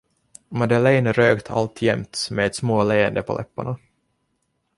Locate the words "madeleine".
0.49-1.11